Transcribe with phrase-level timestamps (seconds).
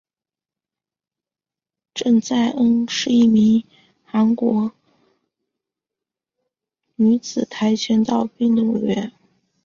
[1.93, 3.63] 郑在恩是一名
[4.03, 4.71] 韩国
[6.95, 9.11] 女子跆拳道运动员。